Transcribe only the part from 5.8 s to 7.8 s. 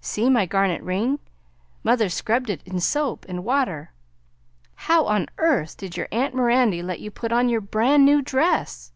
your aunt Mirandy let you put on your